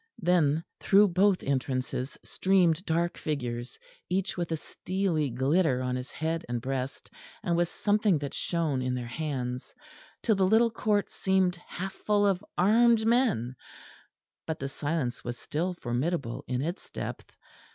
Then 0.17 0.63
through 0.79 1.09
both 1.09 1.43
entrances 1.43 2.17
streamed 2.23 2.83
dark 2.87 3.19
figures, 3.19 3.77
each 4.09 4.35
with 4.35 4.51
a 4.51 4.57
steely 4.57 5.29
glitter 5.29 5.83
on 5.83 5.95
head 5.95 6.43
and 6.49 6.59
breast, 6.59 7.11
and 7.43 7.55
with 7.55 7.67
something 7.67 8.17
that 8.17 8.33
shone 8.33 8.81
in 8.81 8.95
their 8.95 9.05
hands; 9.05 9.75
till 10.23 10.33
the 10.35 10.43
little 10.47 10.71
court 10.71 11.11
seemed 11.11 11.55
half 11.67 11.93
full 11.93 12.25
of 12.25 12.43
armed 12.57 13.05
men; 13.05 13.55
but 14.47 14.57
the 14.57 14.67
silence 14.69 15.23
was 15.23 15.37
still 15.37 15.75
formidable 15.75 16.43
in 16.47 16.63
its 16.63 16.89
depth. 16.89 17.35